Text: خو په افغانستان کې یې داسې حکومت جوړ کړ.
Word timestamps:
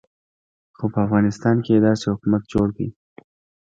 خو 0.77 0.85
په 0.93 0.99
افغانستان 1.05 1.55
کې 1.63 1.71
یې 1.75 1.83
داسې 1.87 2.05
حکومت 2.13 2.43
جوړ 2.53 2.67
کړ. 2.77 2.87